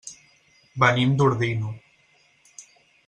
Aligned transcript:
Venim 0.83 1.13
d'Ordino. 1.19 1.75